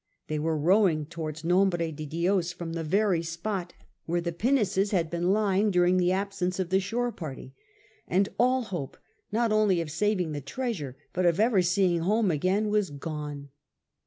[0.29, 3.73] They were rowing towards Nombre de Dios from the very spot
[4.07, 4.87] where the 44 S/X FRANCIS DRAKE chap.
[4.87, 7.53] pinnaces had been lying during the absence of the shore party,
[8.07, 8.97] and all hope,
[9.31, 13.49] not only of saving the treasure, but of ever seeing home again, was gone.